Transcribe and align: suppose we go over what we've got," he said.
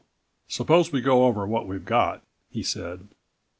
suppose 0.47 0.91
we 0.91 0.99
go 0.99 1.25
over 1.27 1.45
what 1.45 1.67
we've 1.67 1.85
got," 1.85 2.23
he 2.49 2.63
said. 2.63 3.07